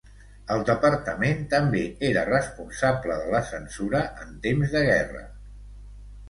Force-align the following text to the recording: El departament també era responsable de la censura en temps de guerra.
El 0.53 0.61
departament 0.67 1.43
també 1.51 1.81
era 2.09 2.23
responsable 2.29 3.19
de 3.21 3.29
la 3.35 3.43
censura 3.51 4.03
en 4.25 4.33
temps 4.49 4.75
de 4.79 4.83
guerra. 4.91 5.23